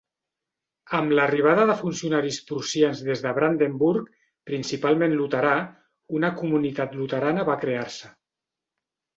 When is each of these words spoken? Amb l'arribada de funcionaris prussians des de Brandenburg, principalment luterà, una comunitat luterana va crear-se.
Amb 0.99 1.11
l'arribada 1.17 1.65
de 1.71 1.75
funcionaris 1.81 2.39
prussians 2.51 3.03
des 3.09 3.21
de 3.25 3.33
Brandenburg, 3.39 4.09
principalment 4.53 5.15
luterà, 5.21 5.53
una 6.21 6.35
comunitat 6.43 6.99
luterana 7.03 7.49
va 7.53 7.59
crear-se. 7.67 8.15